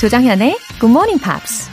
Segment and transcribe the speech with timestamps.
[0.00, 1.68] 조장현의 Good Morning Pops.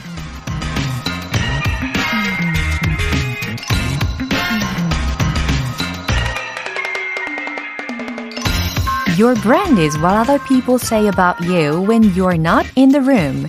[9.18, 13.46] Your brand is what other people say about you when you're not in the room.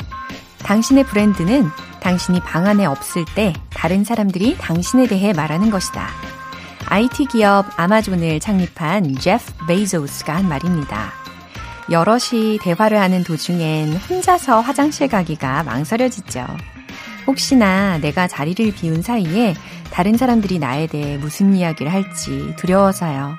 [0.59, 1.67] 당신의 브랜드는
[1.99, 6.07] 당신이 방 안에 없을 때 다른 사람들이 당신에 대해 말하는 것이다.
[6.85, 11.11] IT 기업 아마존을 창립한 제프 베이조스가 한 말입니다.
[11.91, 16.45] 여럿이 대화를 하는 도중엔 혼자서 화장실 가기가 망설여지죠.
[17.25, 19.53] 혹시나 내가 자리를 비운 사이에
[19.91, 23.37] 다른 사람들이 나에 대해 무슨 이야기를 할지 두려워서요.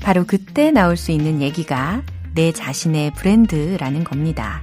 [0.00, 2.02] 바로 그때 나올 수 있는 얘기가
[2.34, 4.62] 내 자신의 브랜드라는 겁니다.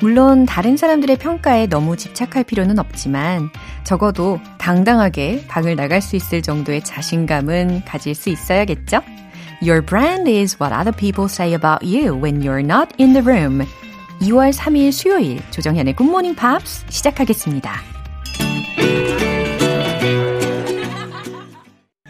[0.00, 3.50] 물론 다른 사람들의 평가에 너무 집착할 필요는 없지만
[3.84, 9.00] 적어도 당당하게 방을 나갈 수 있을 정도의 자신감은 가질 수 있어야겠죠?
[9.62, 13.64] Your brand is what other people say about you when you're not in the room.
[14.20, 17.72] 2월 3일 수요일 조정현의 Good Morning Pops 시작하겠습니다.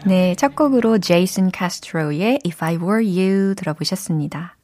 [0.05, 4.57] 네, 첫 곡으로 제이슨 카스트로의 If I Were You 들어보셨습니다.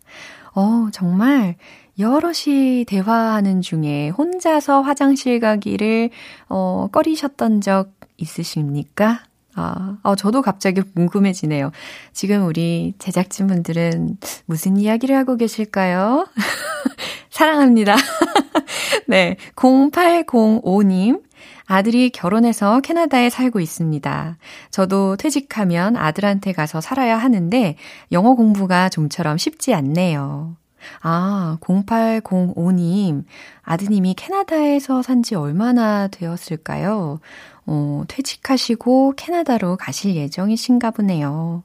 [0.54, 1.56] 어, 정말
[1.98, 6.10] 여럿이 대화하는 중에 혼자서 화장실 가기를
[6.50, 9.24] 어, 꺼리셨던 적 있으십니까?
[9.56, 11.72] 아, 어, 저도 갑자기 궁금해지네요.
[12.12, 16.28] 지금 우리 제작진분들은 무슨 이야기를 하고 계실까요?
[17.30, 17.96] 사랑합니다.
[19.08, 21.22] 네, 0805님.
[21.66, 24.38] 아들이 결혼해서 캐나다에 살고 있습니다.
[24.70, 27.76] 저도 퇴직하면 아들한테 가서 살아야 하는데
[28.12, 30.56] 영어 공부가 좀처럼 쉽지 않네요.
[31.02, 33.24] 아, 0805님.
[33.62, 37.20] 아드님이 캐나다에서 산 지 얼마나 되었을까요?
[37.66, 41.64] 어, 퇴직하시고 캐나다로 가실 예정이신가 보네요.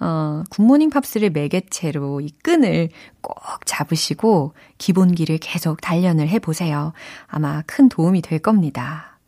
[0.00, 2.88] 어, 굿모닝 팝스를 매개체로 이 끈을
[3.20, 6.92] 꼭 잡으시고 기본기를 계속 단련을 해보세요.
[7.28, 9.18] 아마 큰 도움이 될 겁니다.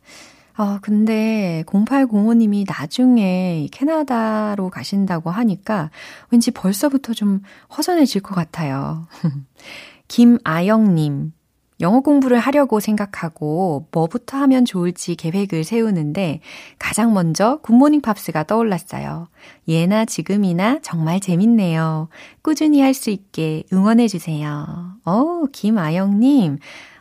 [0.57, 5.91] 아, 근데 0805님이 나중에 캐나다로 가신다고 하니까
[6.31, 7.43] 왠지 벌써부터 좀
[7.77, 9.07] 허전해질 것 같아요.
[10.09, 11.33] 김아영님,
[11.81, 16.41] 영어 공부를 하려고 생각하고 뭐부터 하면 좋을지 계획을 세우는데
[16.79, 19.29] 가장 먼저 굿모닝 팝스가 떠올랐어요.
[19.69, 22.09] 예나 지금이나 정말 재밌네요.
[22.43, 24.67] 꾸준히 할 수 있게 응원해주세요.
[25.05, 26.59] 어, 김아영님,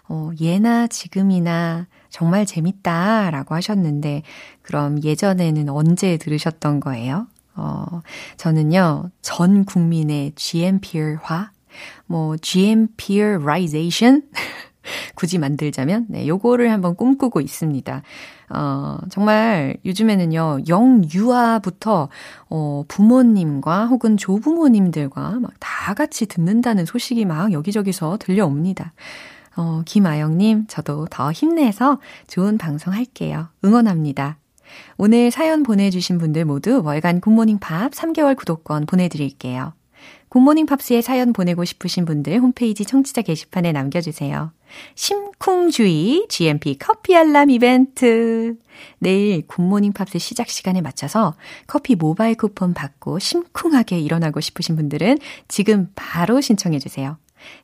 [0.10, 4.24] 어, 예나 지금이나 정말 재밌다 라고 하셨는데,
[4.64, 7.28] 그럼 예전에는 언제 들으셨던 거예요?
[7.56, 8.02] 어,
[8.38, 11.52] 저는요, 전 국민의 GMPR화,
[12.14, 14.22] 뭐, GMPRization?
[15.16, 18.04] 굳이 만들자면, 네, 요거를 한번 꿈꾸고 있습니다.
[18.50, 22.10] 어, 정말 요즘에는요, 영유아부터,
[22.50, 25.52] 어, 부모님과 혹은 조부모님들과 막
[25.84, 28.94] 다 같이 듣는다는 소식이 막 여기저기서 들려옵니다.
[29.58, 33.50] 어, 김아영님, 저도 더 힘내서 좋은 방송 할게요.
[33.66, 34.38] 응원합니다.
[34.98, 39.74] 오늘 사연 보내주신 분들 모두 월간 Good Morning Pops 3개월 구독권 보내드릴게요.
[40.34, 44.52] Good Morning Pops에 사연 보내고 싶으신 분들 홈페이지 청취자 게시판에 남겨주세요.
[44.96, 48.56] 심쿵주의 GMP 커피 알람 이벤트.
[48.98, 51.36] 내일 Good Morning Pops 시작 시간에 맞춰서
[51.68, 57.20] 커피 모바일 쿠폰 받고 심쿵하게 일어나고 싶으신 분들은 지금 바로 신청해주세요.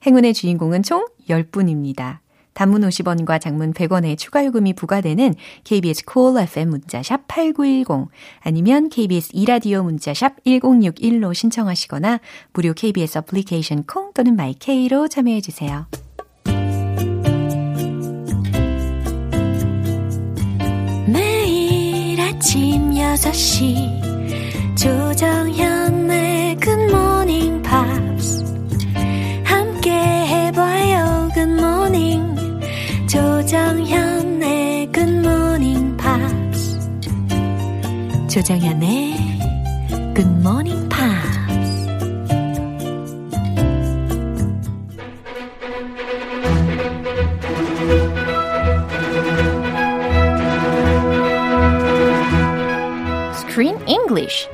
[0.06, 2.20] 행운의 주인공은 총 10분입니다.
[2.60, 5.34] 단문 50원과 장문 100원의 추가 요금이 부과되는
[5.64, 8.10] KBS Cool FM 문자 샵 8910
[8.42, 12.20] 아니면 KBS 이라디오 문자 샵 1061로 신청하시거나
[12.52, 15.88] 무료 KBS 애플리케이션 콩 또는 my K로 참여해 주세요.
[21.08, 28.59] 매일 아침 6시 조정현의 Good Morning Pops
[33.10, 36.78] 조정현의 Good Morning Pops.
[38.32, 39.16] 조정현의
[40.14, 41.40] Good Morning Pops.
[53.34, 54.48] Screen English.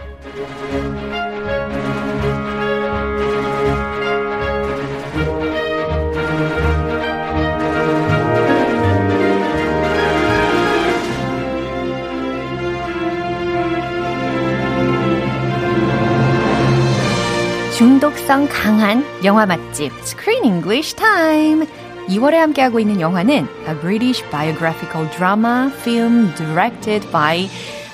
[18.25, 21.67] 중독성 강한 영화 맛집 Screen English Time.
[22.07, 27.47] 2월에 함께하고 있는 영화는 A British Biographical Drama Film Directed by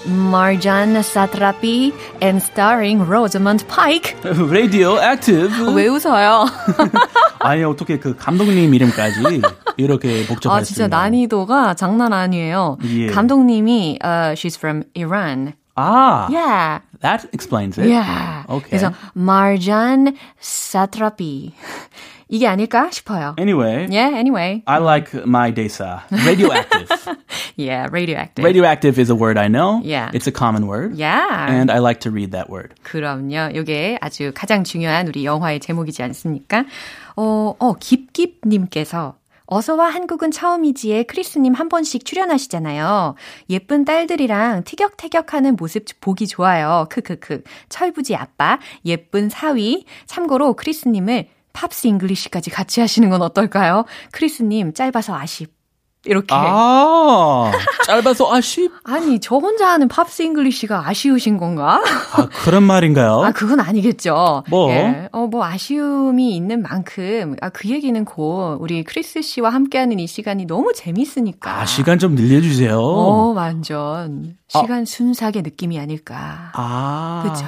[0.08, 1.92] Marjan Satrapi
[2.24, 4.16] and starring Rosamund Pike.
[4.24, 5.52] Radioactive.
[5.76, 6.46] 왜 웃어요?
[7.40, 9.42] 아니 어떻게 그 감독님 이름까지
[9.76, 10.54] 이렇게 복잡했습니다.
[10.54, 12.78] 아 진짜 난이도가 장난 아니에요.
[12.86, 13.08] 예.
[13.08, 15.54] 감독님이 uh, she's from Iran.
[15.76, 16.82] 아, Yeah.
[17.01, 17.89] that explains it.
[17.89, 18.45] Yeah.
[18.49, 18.71] Okay.
[18.71, 21.53] 그래서 Marjan Satrapi.
[22.29, 23.37] 이게 아닐까 싶어요.
[23.39, 24.63] Anyway, Yeah, anyway.
[24.67, 26.03] I like my desa.
[26.11, 26.91] Radioactive.
[27.55, 28.45] Yeah, radioactive.
[28.45, 29.81] Radioactive is a word I know.
[29.85, 30.11] Yeah.
[30.13, 30.97] It's a common word.
[30.97, 31.47] Yeah.
[31.49, 32.75] And I like to read that word.
[32.83, 33.55] 그럼요.
[33.55, 36.65] 이게 아주 가장 중요한 우리 영화의 제목이지 않습니까?
[37.17, 39.15] 어, 어, 깁깁님께서
[39.52, 43.16] 어서와 한국은 처음이지에 크리스님 한 번씩 출연하시잖아요.
[43.50, 46.88] 예쁜 딸들이랑 티격태격하는 모습 보기 좋아요.
[46.90, 47.44] 크크크.
[47.68, 49.84] 철부지 아빠, 예쁜 사위.
[50.06, 53.84] 참고로 크리스님을 Pops English까지 같이 하시는 건 어떨까요?
[54.14, 55.61] 크리스님 짧아서 아쉽.
[56.06, 56.28] 이렇게.
[56.32, 57.52] 아,
[57.86, 58.72] 짧아서 아쉽?
[58.84, 61.82] 아니, 저 혼자 하는 Pops English가 아쉬우신 건가?
[62.14, 63.22] 아, 그런 말인가요?
[63.22, 64.44] 아, 그건 아니겠죠.
[64.50, 64.72] 뭐?
[64.72, 65.10] 예.
[65.12, 70.46] 어, 뭐, 아쉬움이 있는 만큼, 아, 그 얘기는 곧, 우리 크리스 씨와 함께하는 이 시간이
[70.46, 71.62] 너무 재밌으니까.
[71.62, 72.80] 아, 시간 좀 늘려주세요.
[72.80, 74.38] 어, 완전.
[74.60, 76.52] 시간 순삭의 느낌이 아닐까.
[76.54, 77.24] 아.
[77.24, 77.46] 그쵸.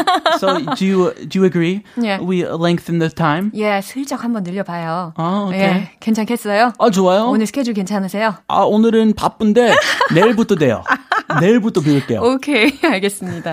[0.38, 1.82] so, do you, do you agree?
[1.96, 2.24] Yeah.
[2.24, 3.50] We lengthen the time?
[3.54, 5.12] 예, 슬쩍 한번 늘려봐요.
[5.16, 5.60] 아, 오케이.
[5.60, 6.72] 예, 괜찮겠어요?
[6.78, 7.26] 아, 좋아요.
[7.26, 8.34] 오늘 스케줄 괜찮으세요?
[8.48, 9.74] 아, 오늘은 바쁜데,
[10.14, 10.82] 내일부터 돼요.
[11.40, 12.20] 내일부터 빌게요.
[12.22, 13.50] 오케이, 알겠습니다.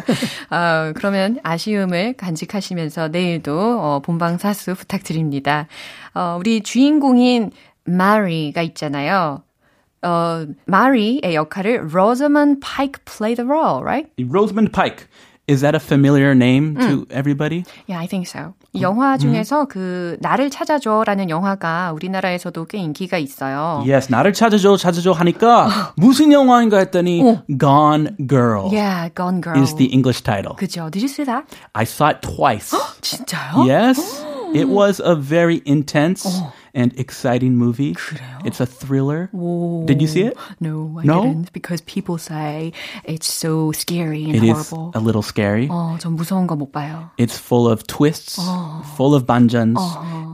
[0.51, 5.67] 어, 그러면 아쉬움을 간직하시면서 내일도 어, 본방 사수 부탁드립니다.
[6.13, 7.51] 어, 우리 주인공인
[7.85, 9.43] 마리가 있잖아요.
[10.03, 14.09] 어, 마리의 역할을 Rosamund Pike played the role, right?
[14.19, 15.07] Rosamund Pike.
[15.45, 17.65] Is that a familiar name to everybody?
[17.85, 18.53] Yeah, I think so.
[18.71, 23.83] 이 영화 중에서 그 나를 찾아줘라는 영화가 우리나라에서도 꽤 인기가 있어요.
[23.85, 27.21] Yes, 나를 찾아줘, 찾아줘 하니까 무슨 영화인가 했더니
[27.59, 29.61] Gone Girl Yeah, Gone Girl.
[29.61, 30.55] is the English title.
[30.55, 30.89] 그죠?
[30.89, 31.43] Did you see that?
[31.73, 32.71] I saw it twice.
[33.01, 33.67] 진짜요?
[33.67, 33.99] yes,
[34.55, 36.23] it was a very intense
[36.74, 37.94] and exciting movie.
[37.94, 38.38] 그래요?
[38.44, 39.30] It's a thriller.
[39.86, 40.36] Did you see it?
[40.60, 41.22] No, I No?
[41.22, 41.52] didn't.
[41.52, 42.72] Because people say
[43.04, 44.92] it's so scary and It is horrible.
[44.94, 45.68] a little scary.
[45.68, 47.10] 어, 전 무서운 거 못 봐요.
[47.18, 48.38] It's full of twists,
[48.96, 49.78] full of banjans,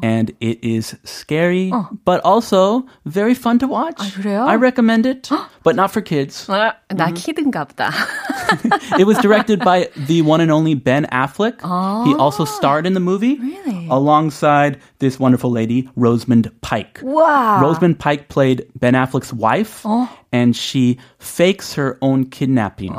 [0.03, 1.73] and it is scary,
[2.05, 3.99] but also very fun to watch.
[3.99, 4.45] 아, 그래요?
[4.47, 5.29] I recommend it,
[5.63, 6.47] but not for kids.
[6.49, 7.91] 아, 나 키든가 보다.
[8.99, 11.61] it was directed by the one and only Ben Affleck.
[12.07, 13.89] He also starred in the movie Really?
[13.91, 17.01] alongside this wonderful lady, Rosamund Pike.
[17.03, 17.61] 와.
[17.61, 19.85] Rosamund Pike played Ben Affleck's wife,
[20.33, 22.95] and she fakes her own kidnapping.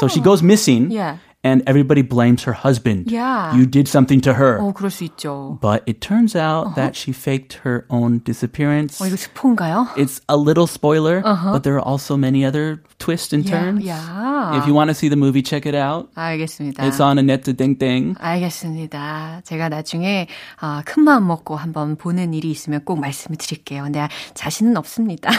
[0.00, 1.18] So she goes missing, Yeah.
[1.44, 3.10] and everybody blames her husband.
[3.10, 3.54] Yeah.
[3.54, 4.58] You did something to her.
[4.58, 5.58] 어, 그럴 수 있죠.
[5.60, 8.98] But it turns out that she faked her own disappearance.
[9.00, 9.86] 어, 이거 스폰가요?
[9.96, 13.84] It's a little spoiler, but there are also many other twists and Yeah, turns.
[13.84, 14.58] yeah.
[14.58, 16.10] If you want to see the movie, check it out.
[16.16, 16.82] 알겠습니다.
[16.84, 18.16] It's on a net to ding ding.
[18.18, 19.42] 알겠습니다.
[19.44, 20.26] 제가 나중에
[20.60, 23.84] 아, 큰 마음 먹고 한번 보는 일이 있으면 꼭 말씀을 드릴게요.
[23.84, 25.30] 근데 자신은 없습니다.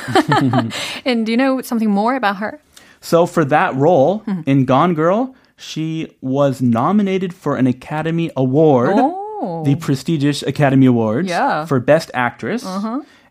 [1.06, 2.60] And do you know something more about her?
[3.02, 4.42] So for that role Hmm.
[4.48, 9.63] in Gone Girl, she was nominated for an Academy Award, Oh.
[9.65, 11.47] the prestigious Academy Awards Yeah.
[11.47, 11.67] Uh-huh.
[11.67, 12.67] for Best Actress.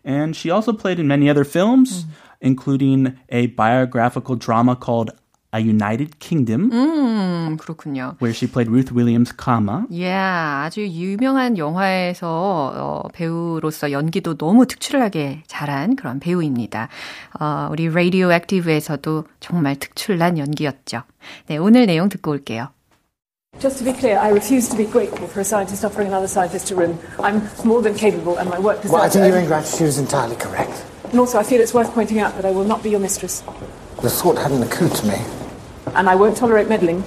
[0.06, 2.10] And she also played in many other films, Hmm.
[2.42, 5.12] including a biographical drama called
[5.56, 8.16] A United Kingdom, 음, 그렇군요.
[8.19, 9.86] where she played Ruth Williams Kama.
[9.92, 16.90] Yeah, 아주 유명한 영화에서 어, 배우로서 연기도 너무 특출나게 잘한 그런 배우입니다.
[17.40, 21.04] 어, 우리 Radioactive에서도 정말 특출난 연기였죠.
[21.48, 22.69] 네, 오늘 내용 듣고 올게요.
[23.60, 26.74] Just to be clear, I refuse to be grateful for a scientist offering another scientist
[26.74, 26.98] a room.
[27.22, 30.36] I'm more than capable, and my work deserves Well, I think your ingratitude is entirely
[30.36, 30.74] correct.
[31.12, 33.44] And also, I feel it's worth pointing out that I will not be your mistress,
[34.02, 35.22] The thought hadn't occurred to me.
[35.94, 37.03] and I won't tolerate meddling.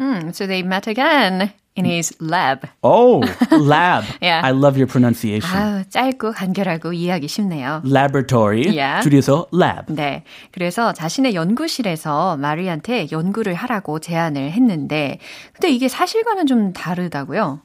[0.00, 2.68] Mm, so they met again in his lab.
[2.82, 4.04] Oh, lab.
[4.20, 4.40] Yeah.
[4.44, 5.56] I love your pronunciation.
[5.56, 7.82] 아유, 짧고 간결하고 이해하기 쉽네요.
[7.84, 8.62] Laboratory.
[8.66, 9.02] Yeah.
[9.02, 9.92] 줄여서 lab.
[9.92, 10.24] 네.
[10.52, 15.18] 그래서 자신의 연구실에서 마리한테 연구를 하라고 제안을 했는데,
[15.52, 17.60] 근데 이게 사실과는 좀 다르다고요?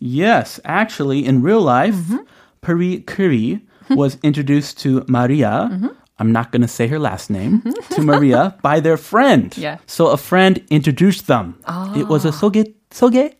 [0.00, 1.98] Yes, actually, in real life,
[2.62, 5.68] Marie Curie was introduced to Maria.
[6.18, 7.62] I'm not going to say her last name
[7.96, 9.56] to Maria by their friend.
[9.56, 9.78] Yeah.
[9.86, 11.56] So a friend introduced them.
[11.96, 13.32] It was a 소개 소개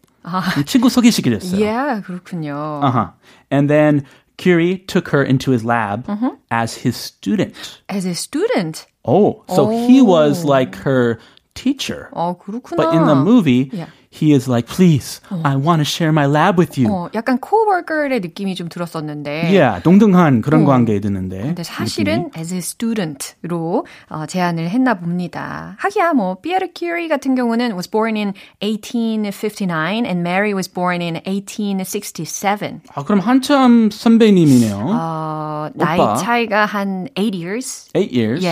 [0.64, 1.59] 친구 소개시켜줬어요.
[1.61, 2.83] Yeah, 그렇군요.
[2.83, 3.11] Uh-huh.
[3.50, 4.05] And then
[4.38, 6.09] Curie took her into his lab
[6.50, 7.55] as his student.
[7.88, 8.87] As a student.
[9.05, 11.19] Oh, so he was like her
[11.55, 12.09] teacher.
[12.12, 12.76] 어, 그렇구나.
[12.76, 13.87] But in the movie, Yeah.
[14.15, 16.89] He is like, please, I want to share my lab with you.
[16.89, 19.51] 어, 약간 coworker의 느낌이 좀 들었었는데.
[19.51, 20.65] Yeah, 동등한 그런 어.
[20.65, 21.39] 관계에 드는데.
[21.39, 25.75] 근데 사실은 as a student로 어, 제안을 했나 봅니다.
[25.79, 31.22] 하기야 뭐 피에르 큐리 같은 경우는 was born in 1859 and Mary was born in
[31.25, 32.81] 1867.
[32.93, 34.77] 아, 그럼 한참 선배님이네요.
[34.77, 35.98] 어, 나이.
[36.19, 37.89] 차이가 한 8 years.
[37.95, 38.43] Eight years.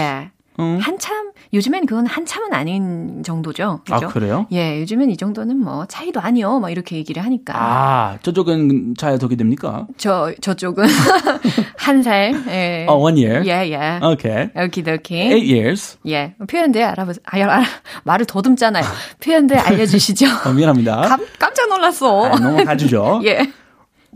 [0.60, 0.78] 예.
[0.82, 3.82] 한참 요즘엔 그건 한참은 아닌 정도죠.
[3.90, 4.08] 아, 그죠?
[4.10, 4.48] 그래요?
[4.52, 6.60] 예, 요즘엔 이 정도는 뭐 차이도 아니요.
[6.60, 7.54] 막 이렇게 얘기를 하니까.
[7.56, 9.88] 아, 저쪽은 잘 어떻게 됩니까?
[9.98, 10.86] 저 저쪽은
[11.78, 12.34] 한 살.
[12.48, 12.86] 예.
[12.88, 13.46] 어, one year.
[13.46, 14.00] 예, 예.
[14.04, 14.50] Okay.
[14.56, 15.16] 오키도키.
[15.16, 15.98] Eight years.
[16.08, 17.22] 예, 표현들 알아보세요.
[17.26, 17.64] 아, 알아,
[18.04, 18.84] 말을 더듬잖아요.
[19.24, 20.26] 표현들 알려주시죠.
[20.46, 21.02] 어, 미안합니다.
[21.02, 22.26] 감, 깜짝 놀랐어.
[22.26, 23.22] 아, 넘어가주죠.
[23.26, 23.52] 예.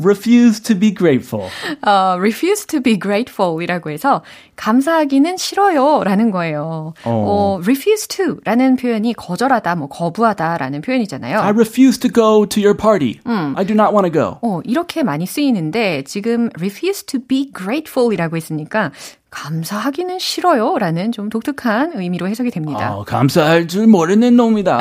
[0.03, 1.49] Refuse to be grateful.
[1.83, 4.23] 어, refuse to be grateful 이라고 해서
[4.57, 6.95] 감사하기는 싫어요 라는 거예요.
[7.05, 7.11] 어.
[7.11, 11.41] 어, refuse to 라는 표현이 거절하다, 뭐 거부하다 라는 표현이잖아요.
[11.41, 13.21] I refuse to go to your party.
[13.27, 14.39] I do not want to go.
[14.41, 18.93] 어, 이렇게 많이 쓰이는데 지금 refuse to be grateful 이라고 했으니까
[19.29, 22.95] 감사하기는 싫어요 라는 좀 독특한 의미로 해석이 됩니다.
[22.95, 24.81] 어, 감사할 줄 모르는 놈이다.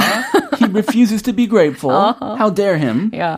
[0.62, 2.14] He refuses to be grateful.
[2.22, 3.12] How dare him?
[3.18, 3.36] 야.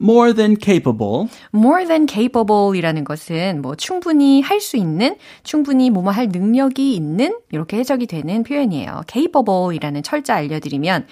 [0.00, 1.28] More than capable.
[1.52, 7.36] more than capable 이라는 것은 뭐 충분히 할 수 있는, 충분히 뭐뭐 할 능력이 있는
[7.50, 9.02] 이렇게 해석이 되는 표현이에요.
[9.10, 11.06] capable 이라는 철자 알려드리면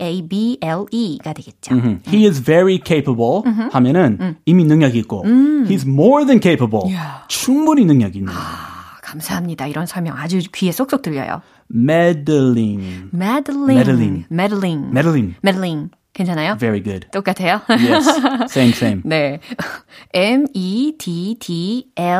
[0.00, 1.74] C-A-P-A-B-L-E가 되겠죠.
[1.74, 6.84] 음, He is very capable 하면은 이미 능력이 있고 He's more than capable.
[6.86, 7.24] Yeah.
[7.28, 8.32] 충분히 능력이 있는.
[8.32, 9.66] 아, 감사합니다.
[9.66, 11.40] 이런 설명 아주 귀에 쏙쏙 들려요.
[11.72, 13.10] Meddling.
[13.14, 13.70] meddling.
[13.70, 14.24] meddling.
[14.30, 14.90] meddling.
[14.90, 15.36] Meddling.
[15.44, 15.90] meddling.
[16.20, 16.56] 괜찮아요?
[16.58, 17.08] Very good.
[17.10, 17.62] 똑같아요?
[17.70, 18.06] Yes.
[18.50, 19.02] Same, same.
[19.04, 19.40] 네.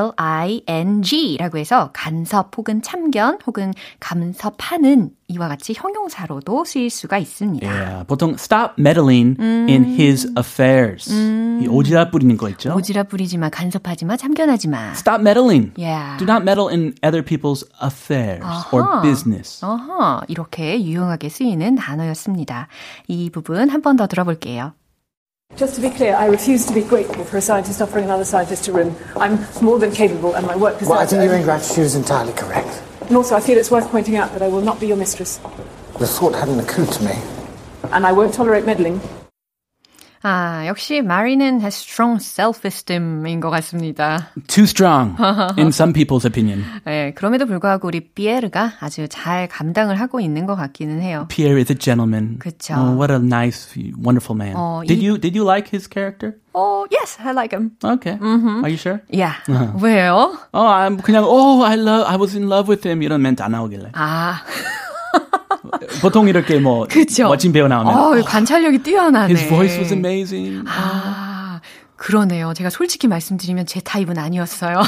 [0.00, 7.64] M-E-D-D-L-I-N-G 라고 해서 간섭 혹은 참견 혹은 감섭하는 이와 같이 형용사로도 쓰일 수가 있습니다.
[7.70, 8.04] Yeah.
[8.06, 11.08] 보통 stop meddling in his affairs.
[11.62, 12.74] 이 오지랖 부리는 거 있죠?
[12.74, 14.90] 오지랖 부리지 마, 간섭하지 마, 참견하지 마.
[14.92, 15.72] Stop meddling.
[15.78, 16.18] Yeah.
[16.18, 19.02] Do not meddle in other people's affairs or 아하.
[19.02, 19.64] business.
[19.64, 22.66] 어허, 이렇게 유용하게 쓰이는 단어였습니다.
[23.06, 24.72] 이 부분 한 번 더 들어볼게요.
[25.56, 28.70] Just to be clear, I refuse to be grateful for a scientist offering another scientist
[28.70, 28.94] a room.
[29.18, 32.32] I'm more than capable, and my work is Well, I think your ingratitude is entirely
[32.34, 32.70] correct.
[33.10, 35.38] And also, I feel it's worth pointing out that I will not be your mistress,
[35.98, 37.18] The thought hadn't occurred to me.
[37.90, 39.00] and I won't tolerate meddling.
[40.22, 44.28] 아, 역시 마리는 has strong self-esteem인 것 같습니다.
[44.48, 45.16] Too strong,
[45.56, 46.62] in some people's opinion.
[46.86, 51.24] 예, 그럼에도 불구하고 우리 피에르가 아주 잘 감당을 하고 있는 것 같기는 해요.
[51.30, 52.38] Pierre is a gentleman.
[52.38, 52.74] 그쵸.
[52.76, 54.54] Oh, what a nice, wonderful man.
[54.56, 56.34] 어, did 이- you did you like his character?
[56.52, 57.70] Oh, yes, I like him.
[57.82, 58.18] Okay.
[58.20, 59.00] Are you sure?
[59.08, 59.36] Yeah.
[59.80, 60.36] 왜요?
[60.52, 63.52] Oh, I'm 그냥 oh, I love, I was in love with him 이런 멘트 안
[63.52, 63.92] 나오길래.
[63.94, 64.42] 아,
[66.02, 67.28] 보통 이렇게 뭐 그쵸.
[67.28, 69.32] 멋진 배우 나오면 어, 관찰력이 뛰어나네.
[69.32, 70.64] his voice was amazing.
[70.68, 71.60] 아,
[71.96, 72.54] 그러네요.
[72.54, 74.80] 제가 솔직히 말씀드리면 제 타입은 아니었어요.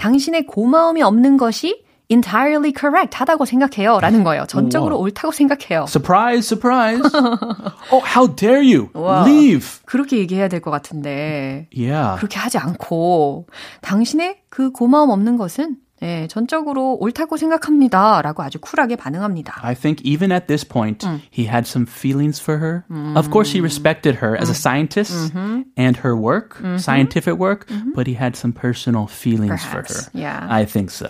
[0.00, 3.99] 당신의 고마움이 없는 것이 entirely correct 하다고 생각해요.
[3.99, 4.45] 라는 거예요.
[4.45, 5.85] 전적으로 옳다고 생각해요.
[5.87, 7.01] Surprise, surprise.
[7.91, 8.89] oh, how dare you?
[8.93, 9.23] 와.
[9.25, 9.79] Leave.
[9.85, 11.67] 그렇게 얘기해야 될 것 같은데.
[11.75, 12.17] Yeah.
[12.17, 13.47] 그렇게 하지 않고,
[13.81, 18.21] 당신의 그 고마움 없는 것은 예, 전적으로 옳다고 생각합니다.
[18.21, 19.61] 라고 아주 쿨하게 반응합니다.
[19.63, 22.83] I think even at this point, he had some feelings for her.
[23.15, 25.31] Of course, he respected her as a scientist
[25.77, 30.11] and her work, scientific work, but he had some personal feelings for Perhaps, her.
[30.13, 30.45] yeah.
[30.51, 31.07] I think so.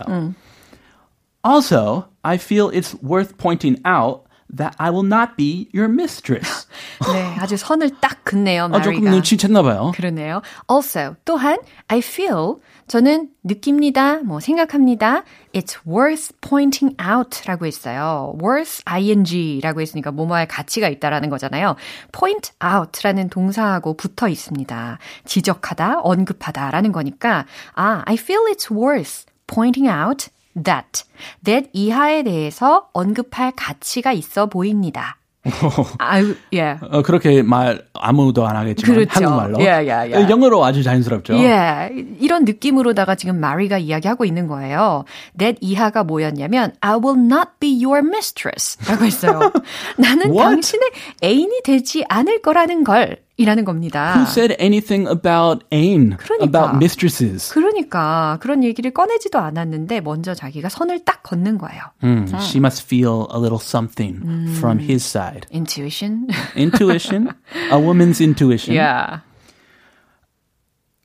[1.43, 6.67] Also, I feel it's worth pointing out that I will not be your mistress.
[7.13, 9.11] 네, 아주 선을 딱 긋네요, 아, 조금 마리가.
[9.11, 9.91] 눈치챘나 봐요.
[9.95, 10.41] 그러네요.
[10.67, 12.55] Also, 또한 I feel
[12.87, 14.17] 저는 느낍니다.
[14.23, 15.23] 뭐 생각합니다.
[15.53, 18.35] It's worth pointing out라고 했어요.
[18.41, 21.75] worth ing라고 했으니까 뭐뭐할 가치가 있다라는 거잖아요.
[22.11, 24.97] point out라는 동사하고 붙어 있습니다.
[25.25, 31.03] 지적하다, 언급하다라는 거니까 아, I feel it's worth pointing out that
[31.43, 35.19] that 이하에 대해서 언급할 가치가 있어 보입니다.
[35.99, 36.77] 아유, 예.
[36.81, 39.25] 어, 그렇게 말 아무도 안 하겠지만 그렇죠.
[39.25, 40.29] 한국말로 예, 예, 예.
[40.29, 41.35] 영어로 아주 자연스럽죠.
[41.35, 41.89] 예,
[42.19, 45.05] 이런 느낌으로다가 지금 마리가 이야기하고 있는 거예요.
[45.37, 49.39] that 이하가 뭐였냐면 I will not be your mistress 라고 했어요.
[49.97, 50.37] 나는 What?
[50.39, 50.91] 당신의
[51.23, 54.14] 애인이 되지 않을 거라는 걸 이라는 겁니다.
[54.16, 56.44] Who said anything about ain, 그러니까.
[56.44, 57.50] about mistresses?
[57.52, 61.82] 그러니까 그런 얘기를 꺼내지도 않았는데 먼저 자기가 선을 딱 걷는 거예요.
[62.02, 64.20] Hmm, She must feel a little something
[64.58, 65.46] from his side.
[65.52, 66.28] Intuition.
[66.56, 67.30] Intuition,
[67.70, 68.74] a woman's intuition.
[68.74, 69.20] yeah.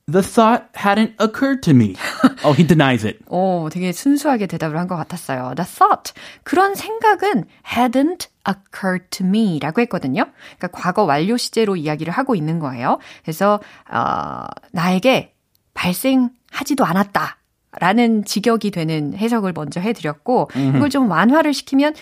[0.08, 1.96] The thought hadn't occurred to me.
[2.45, 3.19] Oh, he denies it.
[3.29, 5.55] 오, 되게 순수하게 대답을 한 것 같았어요.
[5.57, 6.13] The thought.
[6.43, 10.27] 그런 생각은 hadn't occurred to me 라고 했거든요.
[10.59, 12.99] 그러니까 과거 완료 시제로 이야기를 하고 있는 거예요.
[13.23, 15.33] 그래서, 어, 나에게
[15.75, 17.39] 발생하지도 않았다.
[17.81, 21.95] 라는 직역이 되는 해석을 먼저 해드렸고, 이걸 좀 완화를 시키면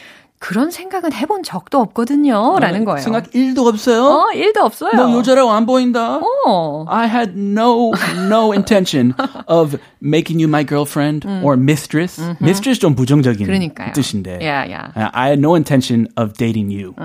[0.42, 2.58] 그런 생각은 해본 적도 없거든요.
[2.58, 2.98] 라는 거예요.
[2.98, 4.04] 생각 1도 없어요?
[4.04, 4.90] 어, 일도 없어요.
[4.96, 6.20] 너 여자라고 안 보인다?
[6.44, 6.84] 어.
[6.88, 7.92] I had no
[8.26, 9.14] no intention
[9.46, 12.20] of making you my girlfriend or mistress.
[12.42, 13.92] Mistress 좀 부정적인 그러니까요.
[13.92, 14.40] 뜻인데.
[14.42, 14.90] Yeah, yeah.
[14.96, 16.96] Uh, I had no intention of dating you.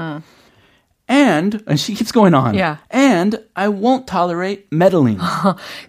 [1.10, 2.54] And and she keeps going on.
[2.54, 2.78] Yeah.
[2.92, 5.20] And I won't tolerate meddling.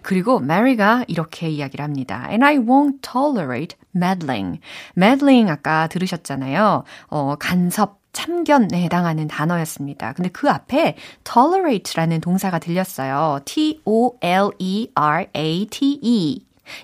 [0.01, 2.27] 그리고 마리가 이렇게 이야기를 합니다.
[2.29, 4.61] And I won't tolerate meddling.
[4.95, 6.83] meddling 아까 들으셨잖아요.
[7.07, 10.13] 어, 간섭, 참견에 해당하는 단어였습니다.
[10.13, 13.41] 근데 그 앞에 tolerate라는 동사가 들렸어요.
[13.45, 13.95] T-O-L-E-R-A-T-E.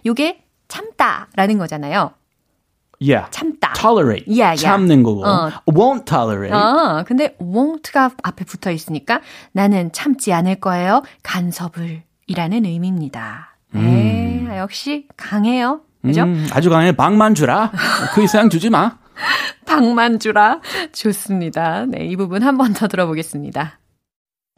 [0.06, 2.12] 요게 참다라는 거잖아요.
[3.02, 3.30] Yeah.
[3.32, 3.74] 참다.
[3.74, 4.26] Tolerate.
[4.28, 4.62] Yeah, yeah.
[4.62, 5.26] 참는 거고.
[5.26, 5.52] 어.
[5.68, 6.52] Won't tolerate.
[6.54, 11.04] 아, 근데 won't가 앞에 붙어 있으니까 나는 참지 않을 거예요.
[11.24, 13.56] 간섭을 이라는 의미입니다.
[13.74, 15.82] 네, 역시 강해요.
[16.02, 16.24] 그죠?
[16.24, 16.92] 음, 아주 강해.
[16.94, 17.72] 방만 주라.
[18.14, 18.98] 그 이상 주지 마.
[19.66, 20.62] 방만 주라.
[20.94, 21.86] 좋습니다.
[21.88, 23.80] 네, 이 부분 한 번 더 들어보겠습니다.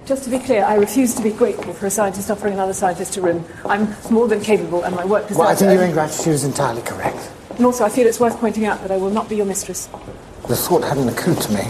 [0.05, 3.17] Just to be clear, I refuse to be grateful for a scientist offering another scientist
[3.17, 3.43] a room.
[3.65, 5.89] I'm more than capable, and my work Well, I think your it.
[5.89, 7.17] ingratitude is entirely correct.
[7.56, 9.88] And also, I feel it's worth pointing out that I will not be your mistress,
[10.48, 11.64] The thought hadn't occurred to me.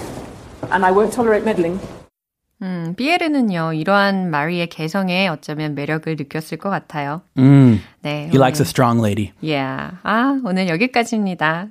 [0.70, 1.80] and I won't tolerate meddling.
[2.62, 7.22] 음, 피에르는요, 이러한 마리의 개성에 어쩌면 매력을 느꼈을 것 같아요.
[7.38, 8.28] 음, 네.
[8.30, 9.32] he likes a strong lady.
[9.42, 9.96] Yeah.
[10.04, 11.68] 아, 오늘 여기까지입니다.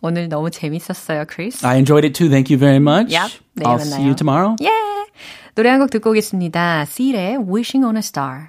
[0.00, 1.66] 오늘 너무 재밌었어요, 크리스.
[1.66, 2.30] I enjoyed it too.
[2.30, 3.12] Thank you very much.
[3.12, 3.38] Yep.
[3.56, 3.94] 내일 I'll 만나요.
[4.00, 4.56] see you tomorrow.
[4.62, 4.70] 예!
[5.54, 6.86] 노래 한 곡 듣고 오겠습니다.
[6.88, 8.48] Seal의 Wishing on a Star.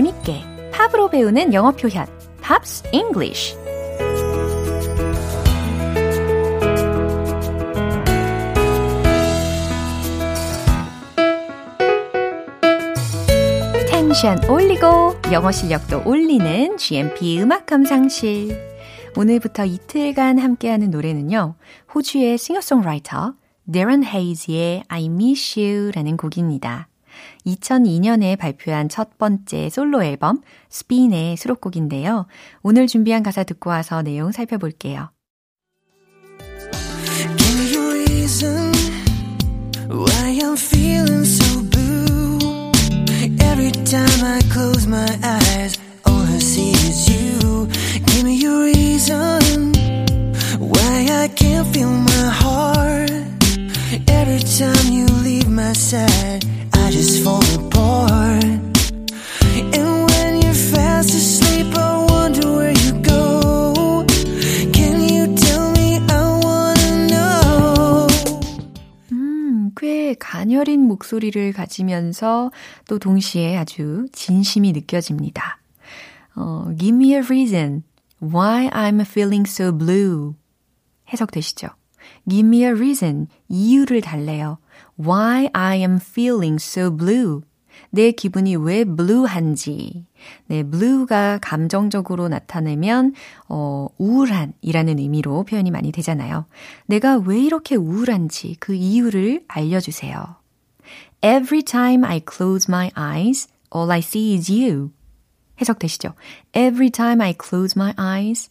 [0.00, 2.06] 재밌게 팝으로 배우는 영어 표현
[2.40, 3.54] Pops English
[13.90, 18.58] 텐션 올리고 영어 실력도 올리는 GMP 음악 감상실.
[19.18, 21.56] 오늘부터 이틀간 함께하는 노래는요.
[21.94, 23.34] 호주의 싱어송라이터
[23.70, 26.89] Darren Hayes의 I Miss You라는 곡입니다.
[27.46, 32.26] 2002년에 발표한 첫 번째 솔로 앨범 스핀의 수록곡인데요.
[32.62, 35.10] 오늘 준비한 가사 듣고 와서 내용 살펴볼게요.
[39.90, 42.70] Why I'm feeling so blue.
[43.42, 47.66] Every time I close my eyes, all I see is you.
[48.06, 49.74] Give me a reason
[50.60, 53.10] why I can't feel my heart.
[54.06, 58.44] Every time you leave my side, I just fall apart.
[59.72, 64.04] And when you're fast asleep, I wonder where you go.
[64.72, 68.06] Can you tell me I wanna know?
[69.12, 72.50] 음, 꽤 가녀린 목소리를 가지면서
[72.88, 75.60] 또 동시에 아주 진심이 느껴집니다.
[76.34, 77.84] 어, give me a reason
[78.20, 80.34] why I'm feeling so blue.
[81.12, 81.68] 해석되시죠?
[82.28, 83.28] Give me a reason.
[83.48, 84.58] 이유를 달래요.
[84.98, 87.42] Why I am feeling so blue.
[87.90, 90.06] 내 기분이 왜 blue한지.
[90.46, 93.14] 네, blue가 감정적으로 나타내면,
[93.48, 96.46] 어, 우울한이라는 의미로 표현이 많이 되잖아요.
[96.86, 100.36] 내가 왜 이렇게 우울한지 그 이유를 알려 주세요.
[101.22, 104.90] Every time I close my eyes, all I see is you.
[105.60, 106.14] 해석되시죠?
[106.54, 108.50] Every time I close my eyes.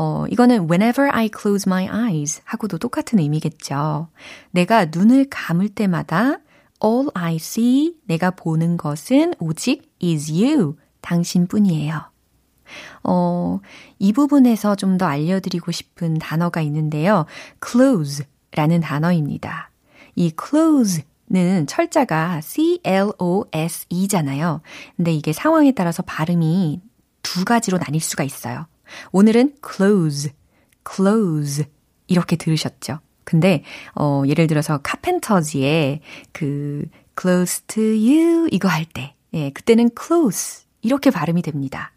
[0.00, 4.06] 어, 이거는 whenever I close my eyes 하고도 똑같은 의미겠죠.
[4.52, 6.38] 내가 눈을 감을 때마다
[6.84, 12.12] all I see, 내가 보는 것은 오직 is you, 당신뿐이에요.
[13.02, 13.58] 어,
[13.98, 17.26] 이 부분에서 좀 더 알려드리고 싶은 단어가 있는데요.
[17.66, 19.72] close 라는 단어입니다.
[20.14, 23.00] 이 close는 철자가 C-L-O-S-E잖아요.
[24.96, 26.82] 근데 이게 상황에 따라서 발음이
[27.22, 28.66] 두 가지로 나뉠 수가 있어요.
[29.12, 30.32] 오늘은 close,
[30.88, 31.64] close
[32.06, 33.00] 이렇게 들으셨죠?
[33.24, 33.62] 근데
[33.94, 36.00] 어 예를 들어서 카펜터즈의
[36.32, 36.86] 그
[37.20, 41.92] close to you 이거 할 때, 예, 그때는 close 이렇게 발음이 됩니다.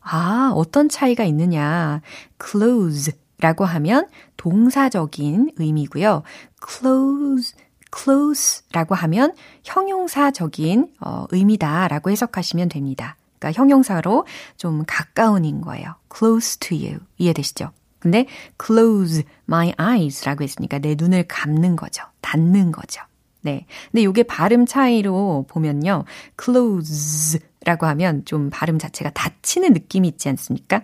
[0.00, 2.00] 아, 어떤 차이가 있느냐?
[2.42, 6.22] close라고 하면 동사적인 의미고요.
[6.66, 7.54] close
[7.94, 13.16] close라고 하면 형용사적인 어, 의미다 라고 해석하시면 됩니다.
[13.40, 14.26] 그러니까 형용사로
[14.56, 15.96] 좀 가까운인 거예요.
[16.14, 17.00] close to you.
[17.18, 17.72] 이해되시죠?
[17.98, 18.26] 근데
[18.62, 22.04] close my eyes라고 했으니까 내 눈을 감는 거죠.
[22.20, 23.02] 닫는 거죠.
[23.42, 23.66] 네.
[23.90, 26.04] 근데 요게 발음 차이로 보면요.
[26.42, 30.82] close라고 하면 좀 발음 자체가 닫히는 느낌이 있지 않습니까?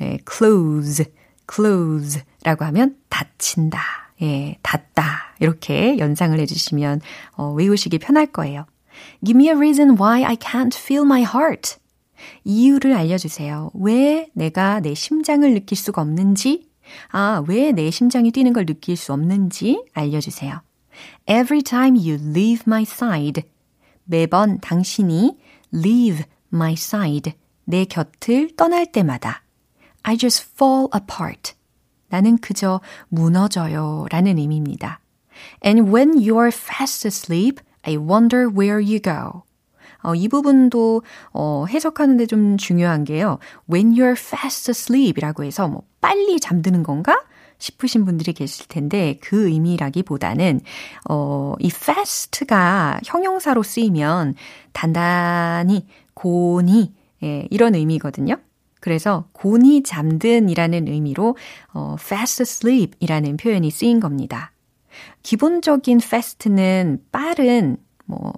[0.00, 1.06] 예, close,
[1.50, 3.80] close라고 하면 닫힌다.
[4.22, 5.34] 예, 닫다.
[5.40, 7.00] 이렇게 연상을 해주시면
[7.36, 8.66] 어, 외우시기 편할 거예요.
[9.24, 11.76] Give me a reason why I can't feel my heart.
[12.44, 13.70] 이유를 알려주세요.
[13.74, 16.68] 왜 내가 내 심장을 느낄 수가 없는지,
[17.10, 20.60] 아, 왜 내 심장이 뛰는 걸 느낄 수 없는지 알려주세요.
[21.28, 23.42] Every time you leave my side.
[24.04, 25.38] 매번 당신이
[25.74, 27.32] leave my side.
[27.64, 29.42] 내 곁을 떠날 때마다.
[30.02, 31.54] I just fall apart.
[32.08, 34.06] 나는 그저 무너져요.
[34.10, 35.00] 라는 의미입니다.
[35.64, 39.42] And when you're fast asleep, I wonder where you go.
[40.04, 43.38] 어, 이 부분도 어, 해석하는데 좀 중요한 게요.
[43.70, 47.20] When you're fast asleep 이라고 해서 뭐 빨리 잠드는 건가?
[47.58, 50.60] 싶으신 분들이 계실 텐데 그 의미라기보다는
[51.08, 54.34] 어, 이 fast가 형용사로 쓰이면
[54.72, 58.36] 단단히 곤히 예, 이런 의미거든요.
[58.80, 61.36] 그래서 곤히 잠든이라는 의미로
[61.72, 64.52] 어, fast asleep이라는 표현이 쓰인 겁니다.
[65.22, 68.34] 기본적인 fast는 빠른 뭐,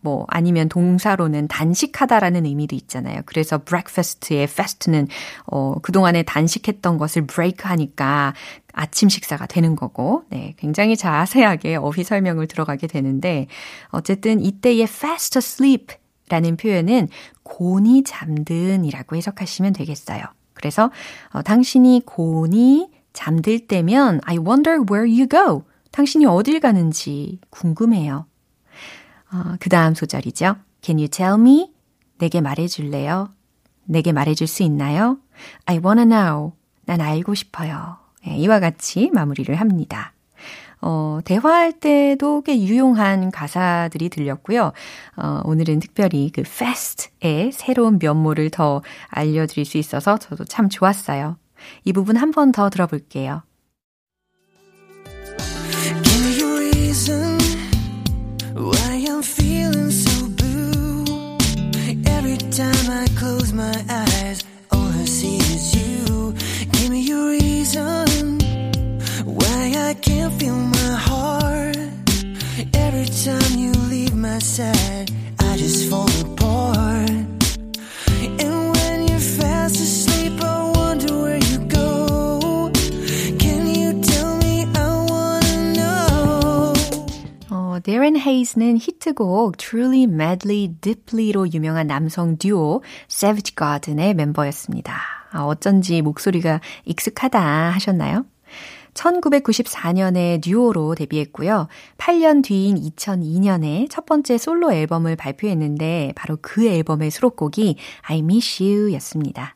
[0.00, 3.20] 뭐, 아니면 동사로는 단식하다라는 의미도 있잖아요.
[3.26, 5.08] 그래서 breakfast의 fast는,
[5.46, 8.34] 어, 그동안에 단식했던 것을 break 하니까
[8.72, 13.46] 아침 식사가 되는 거고, 네, 굉장히 자세하게 어휘 설명을 들어가게 되는데,
[13.88, 15.96] 어쨌든 이때의 fast asleep
[16.28, 17.08] 라는 표현은
[17.42, 20.22] 곤히 잠든이라고 해석하시면 되겠어요.
[20.54, 20.90] 그래서,
[21.32, 25.64] 어, 당신이 곤히 잠들 때면, I wonder where you go.
[25.90, 28.26] 당신이 어딜 가는지 궁금해요.
[29.32, 30.56] 어, 그 다음 소절이죠.
[30.82, 31.72] Can you tell me?
[32.18, 33.30] 내게 말해줄래요?
[33.84, 35.18] 내게 말해줄 수 있나요?
[35.66, 36.52] I wanna know.
[36.84, 37.96] 난 알고 싶어요.
[38.26, 40.12] 네, 이와 같이 마무리를 합니다.
[40.82, 44.72] 어, 대화할 때도 꽤 유용한 가사들이 들렸고요.
[45.16, 51.36] 어, 오늘은 특별히 그 fest의 새로운 면모를 더 알려드릴 수 있어서 저도 참 좋았어요.
[51.84, 53.42] 이 부분 한 번 더 들어볼게요.
[56.06, 57.38] Me a reason
[58.56, 58.89] why
[62.48, 66.32] time I close my eyes, all I see is you.
[66.72, 68.38] Give me your reason
[69.24, 71.76] why I can't feel my heart.
[72.74, 75.10] Every time you leave my side,
[87.80, 94.94] 어, Darren Hayes는 히트곡 Truly Madly Deeply로 유명한 남성 듀오 Savage Garden의 멤버였습니다.
[95.32, 97.40] 아, 어쩐지 목소리가 익숙하다
[97.70, 98.26] 하셨나요?
[98.94, 101.68] 1994년에 듀오로 데뷔했고요.
[101.96, 108.92] 8년 뒤인 2002년에 첫 번째 솔로 앨범을 발표했는데 바로 그 앨범의 수록곡이 I Miss You
[108.94, 109.54] 였습니다.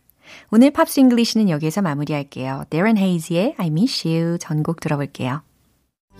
[0.50, 2.64] 오늘 Pops English는 여기에서 마무리할게요.
[2.70, 5.42] Darren Hayes의 I Miss You 전곡 들어볼게요.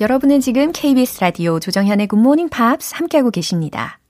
[0.01, 4.01] 여러분은 지금 KBS 라디오 조정현의 Good Morning Pops 함께하고 계십니다.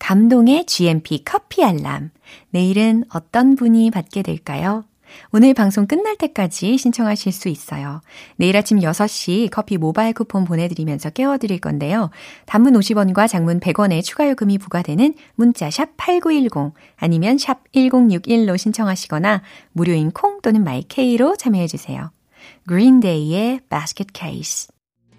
[0.00, 2.10] 감동의 GMP 커피 알람.
[2.50, 4.84] 내일은 어떤 분이 받게 될까요?
[5.30, 8.00] 오늘 방송 끝날 때까지 신청하실 수 있어요.
[8.34, 12.10] 내일 아침 6시 커피 모바일 쿠폰 보내드리면서 깨워드릴 건데요.
[12.46, 20.10] 단문 50원과 장문 100원의 추가 요금이 부과되는 문자 샵 8910 아니면 샵 1061로 신청하시거나 무료인
[20.10, 22.10] 콩 또는 마이케이로 참여해주세요.
[22.66, 24.77] 그린데이의 Basket Case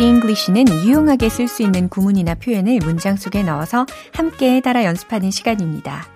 [0.00, 6.06] English는 유용하게 쓸 수 있는 구문이나 표현을 문장 속에 넣어서 함께 따라 연습하는 시간입니다.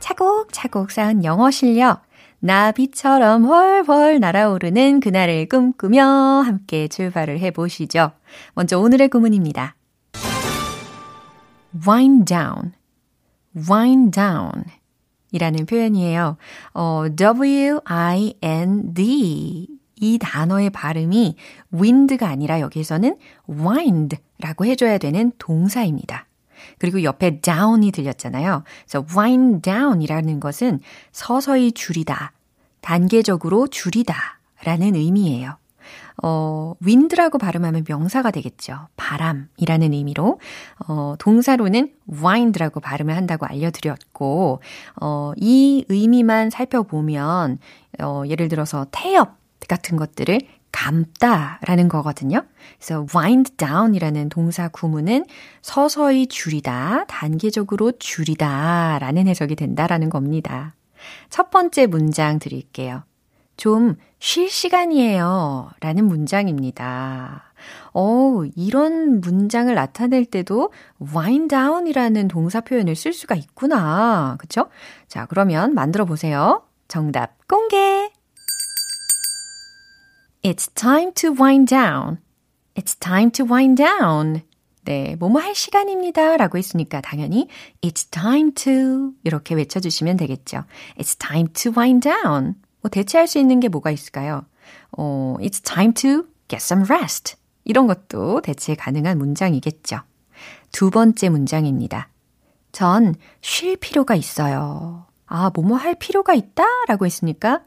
[0.00, 2.02] 차곡차곡 쌓은 영어 실력
[2.40, 6.04] 나비처럼 훨훨 날아오르는 그날을 꿈꾸며
[6.44, 8.10] 함께 출발을 해보시죠.
[8.54, 9.76] 먼저 오늘의 구문입니다.
[11.86, 12.72] wind down,
[13.70, 14.64] wind down
[15.30, 16.36] 이라는 표현이에요.
[16.74, 17.78] 어, W-I-N-D
[20.00, 21.36] 이 단어의 발음이
[21.72, 23.16] wind가 아니라 여기서는
[23.48, 26.26] wind라고 해줘야 되는 동사입니다.
[26.78, 28.64] 그리고 옆에 down이 들렸잖아요.
[28.86, 30.80] 그래서 wind down이라는 것은
[31.12, 32.32] 서서히 줄이다,
[32.80, 34.14] 단계적으로 줄이다
[34.64, 35.56] 라는 의미예요.
[36.22, 38.88] 어, wind라고 발음하면 명사가 되겠죠.
[38.96, 40.40] 바람이라는 의미로.
[40.88, 44.60] 어, 동사로는 wind라고 발음을 한다고 알려드렸고,
[45.00, 47.58] 어, 이 의미만 살펴보면,
[48.00, 49.37] 어, 예를 들어서 태엽
[49.68, 50.40] 같은 것들을
[50.72, 52.44] 감다라는 거거든요.
[52.78, 55.24] 그래서 wind down이라는 동사 구문은
[55.62, 60.74] 서서히 줄이다, 단계적으로 줄이다 라는 해석이 된다라는 겁니다.
[61.30, 63.02] 첫 번째 문장 드릴게요.
[63.56, 65.70] 좀 쉴 시간이에요.
[65.80, 67.44] 라는 문장입니다.
[67.92, 70.72] 어, 이런 문장을 나타낼 때도
[71.14, 74.36] wind down이라는 동사 표현을 쓸 수가 있구나.
[74.38, 74.68] 그쵸?
[75.06, 76.62] 자, 그러면 만들어 보세요.
[76.88, 78.10] 정답 공개!
[80.48, 82.20] It's time to wind down.
[82.74, 84.40] It's time to wind down.
[84.84, 86.38] 네, 뭐뭐 할 시간입니다.
[86.38, 87.48] 라고 했으니까 당연히
[87.82, 90.64] It's time to 이렇게 외쳐주시면 되겠죠.
[90.96, 92.54] It's time to wind down.
[92.80, 94.46] 뭐 대체할 수 있는 게 뭐가 있을까요?
[94.96, 97.36] 어, It's time to get some rest.
[97.64, 99.98] 이런 것도 대체 가능한 문장이겠죠.
[100.72, 102.08] 두 번째 문장입니다.
[102.72, 105.04] 전 쉴 필요가 있어요.
[105.26, 106.64] 아, 뭐뭐 할 필요가 있다?
[106.86, 107.60] 라고 했으니까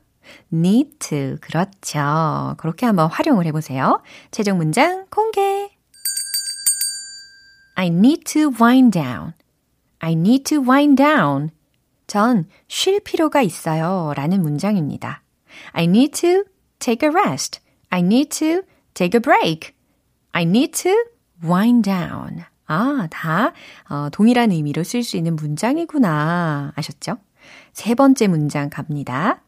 [0.53, 1.37] need to.
[1.41, 2.55] 그렇죠.
[2.57, 4.01] 그렇게 한번 활용을 해보세요.
[4.31, 5.71] 최종 문장 공개.
[7.75, 9.33] I need to wind down.
[9.99, 11.49] I need to wind down.
[12.07, 14.13] 전 쉴 필요가 있어요.
[14.15, 15.23] 라는 문장입니다.
[15.71, 16.43] I need to
[16.79, 17.61] take a rest.
[17.89, 18.61] I need to
[18.93, 19.73] take a break.
[20.33, 20.91] I need to
[21.43, 22.43] wind down.
[22.67, 23.53] 아, 다
[23.89, 26.73] 어, 동일한 의미로 쓸 수 있는 문장이구나.
[26.75, 27.17] 아셨죠?
[27.73, 29.41] 세 번째 문장 갑니다.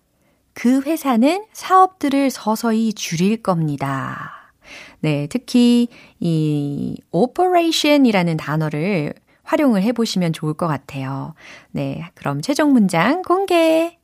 [0.53, 4.51] 그 회사는 사업들을 서서히 줄일 겁니다.
[4.99, 5.87] 네, 특히
[6.19, 9.13] 이 operation이라는 단어를
[9.43, 11.33] 활용을 해보시면 좋을 것 같아요.
[11.71, 13.97] 네, 그럼 최종 문장 공개.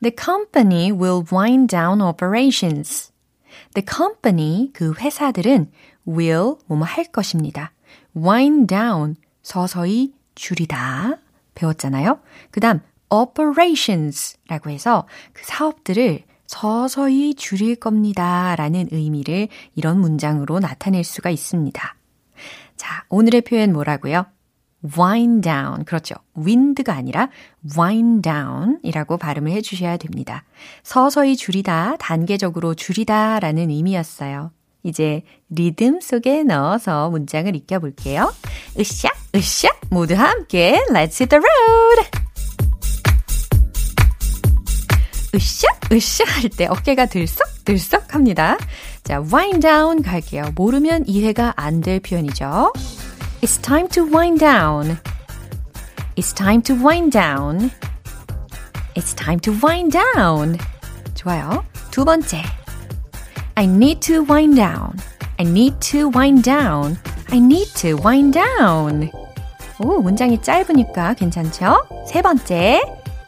[0.00, 3.12] The company will wind down operations.
[3.74, 5.72] The company, 그 회사들은
[6.06, 7.72] will, 뭐뭐 할 것입니다.
[8.16, 11.18] wind down, 서서히 줄이다
[11.54, 12.20] 배웠잖아요.
[12.52, 18.56] 그 다음 operations라고 해서 그 사업들을 서서히 줄일 겁니다.
[18.56, 21.94] 라는 의미를 이런 문장으로 나타낼 수가 있습니다.
[22.76, 24.26] 자, 오늘의 표현 뭐라고요?
[24.96, 25.84] wind down.
[25.84, 26.14] 그렇죠.
[26.36, 27.28] wind가 아니라
[27.76, 30.44] wind down 이라고 발음을 해 주셔야 됩니다.
[30.82, 34.52] 서서히 줄이다, 단계적으로 줄이다 라는 의미였어요.
[34.84, 38.32] 이제 리듬 속에 넣어서 문장을 익혀볼게요.
[38.78, 42.27] 으쌰, 으쌰, 모두 함께 Let's hit the road!
[45.34, 48.56] 으쌰, 으쌰 할 때 어깨가 들썩들썩 합니다.
[49.04, 50.52] 자, wind down 갈게요.
[50.54, 52.72] 모르면 이해가 안 될 표현이죠.
[53.42, 54.98] It's time to wind down.
[56.16, 57.70] It's time to wind down.
[58.94, 60.58] It's time to wind down.
[61.14, 61.64] 좋아요.
[61.90, 62.42] 두 번째.
[63.54, 64.92] I need to wind down.
[65.36, 66.96] I need to wind down.
[67.30, 69.10] I need to wind down.
[69.78, 71.86] 오, 문장이 짧으니까 괜찮죠?
[72.06, 72.80] 세 번째.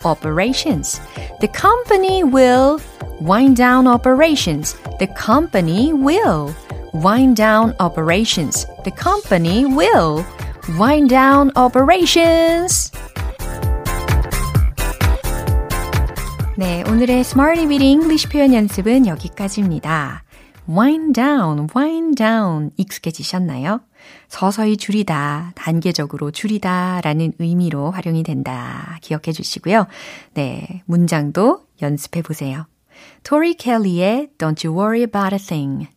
[0.04, 1.00] Operations.
[1.42, 2.80] The company will
[3.20, 4.76] wind down operations.
[5.00, 6.54] The company will
[6.94, 8.66] wind down operations.
[8.84, 10.24] The company will
[10.78, 12.92] wind down operations.
[16.58, 20.24] 네, 오늘의 Smarty Weedy English 표현 연습은 여기까지입니다.
[20.70, 23.82] wind down, wind down 익숙해지셨나요?
[24.29, 28.99] 서서히 줄이다, 단계적으로 줄이다 라는 의미로 활용이 된다.
[29.03, 29.87] 기억해 주시고요.
[30.35, 32.67] 네, 문장도 연습해 보세요.
[33.23, 35.89] 토리 켈리의 Don't You Worry About a Thing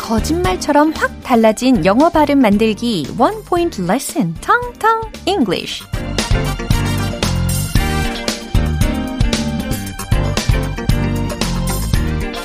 [0.00, 5.84] 거짓말처럼 확 달라진 영어 발음 만들기 One Point Lesson 텅텅 English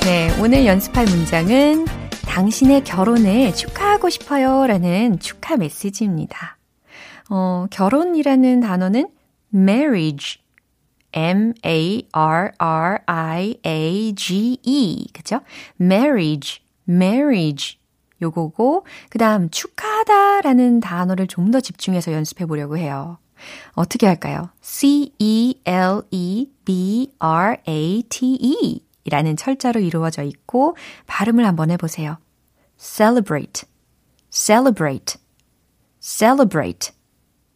[0.04, 1.86] 네, 오늘 연습할 문장은
[2.26, 6.58] 당신의 결혼을 축하하고 싶어요 라는 축하 메시지입니다.
[7.30, 9.08] 어, 결혼이라는 단어는
[9.54, 10.42] marriage,
[11.14, 12.06] M-A-R-R-I-A-G-E,
[15.14, 15.40] 그죠?
[15.80, 17.78] marriage, marriage.
[18.20, 23.16] 요거고, 그 다음 축하하다 라는 단어를 좀 더 집중해서 연습해 보려고 해요.
[23.72, 24.50] 어떻게 할까요?
[24.60, 25.64] C-E-L-E-B-R-A-T-E
[29.10, 32.18] 라는 철자로 이루어져 있고 발음을 한번 해보세요.
[32.78, 33.68] celebrate,
[34.30, 35.16] celebrate,
[36.00, 36.92] celebrate.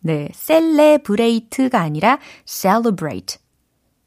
[0.01, 3.39] 네, celebrate가 아니라 celebrate,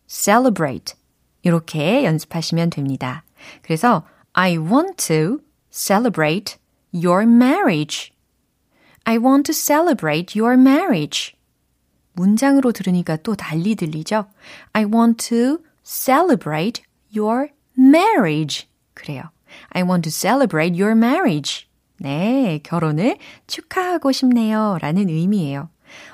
[0.08, 0.96] celebrate.
[1.44, 3.24] 이렇게 연습하시면 됩니다.
[3.62, 5.40] 그래서 I want to
[5.72, 6.58] celebrate
[6.94, 8.12] your marriage.
[9.04, 11.34] I want to celebrate your marriage.
[12.14, 14.26] 문장으로 들으니까 또 달리 들리죠?
[14.74, 16.84] I want to celebrate
[17.16, 18.68] your marriage.
[18.94, 19.24] 그래요.
[19.72, 21.68] I want to celebrate your marriage.
[21.98, 24.78] 네, 결혼을 축하하고 싶네요.
[24.82, 25.70] 라는 의미예요.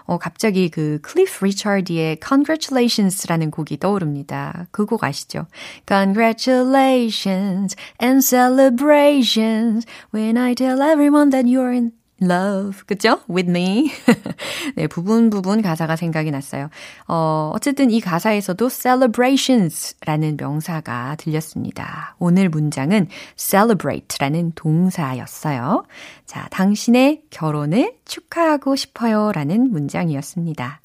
[0.05, 4.65] 어, 갑자기 그 클리프 리처드의 Congratulations라는 곡이 떠오릅니다.
[4.71, 5.45] 그 곡 아시죠?
[5.87, 12.83] Congratulations and celebrations when I tell everyone that you're in love.
[12.85, 13.19] 그죠?
[13.29, 13.91] With me.
[14.75, 16.69] 네, 부분 부분 가사가 생각이 났어요.
[17.07, 22.15] 어, 어쨌든 이 가사에서도 celebrations라는 명사가 들렸습니다.
[22.19, 25.85] 오늘 문장은 celebrate라는 동사였어요.
[26.25, 30.81] 자, 당신의 결혼을 축하하고 싶어요 라는 문장이었습니다.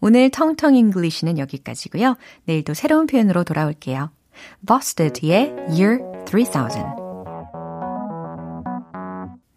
[0.00, 2.16] 오늘 텅텅 English는 여기까지고요.
[2.44, 4.10] 내일도 새로운 표현으로 돌아올게요.
[4.66, 7.05] Busted의 Year 3000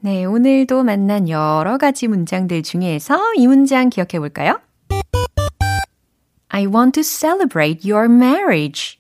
[0.02, 4.62] 네, 오늘도 만난 여러 가지 문장들 중에서 이 문장 기억해 볼까요?
[6.48, 8.98] I want to celebrate your marriage.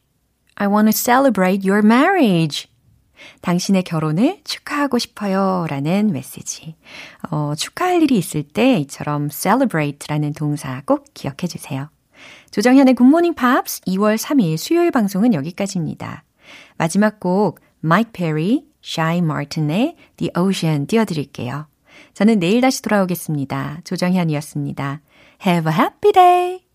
[0.55, 2.69] I want to celebrate your marriage.
[3.39, 5.67] 당신의 결혼을 축하하고 싶어요.
[5.69, 6.75] 라는 메시지.
[7.31, 11.89] 어, 축하할 일이 있을 때 이처럼 celebrate라는 동사 꼭 기억해 주세요.
[12.51, 16.25] 조정현의 굿모닝 팝스 2월 3일 수요일 방송은 여기까지입니다.
[16.77, 21.67] 마지막 곡 마이크 페리 Shy Martin의 The Ocean 띄워드릴게요.
[22.13, 23.81] 저는 내일 다시 돌아오겠습니다.
[23.83, 25.01] 조정현이었습니다.
[25.45, 26.59] Have a happy day!